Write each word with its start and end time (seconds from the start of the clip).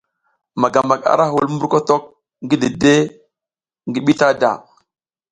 Magamak 0.61 1.01
ara 1.13 1.25
hul 1.31 1.45
mumburkotok 1.49 2.03
ngi 2.43 2.55
dide 2.61 2.93
ngi 3.87 3.99
bitada. 4.05 4.51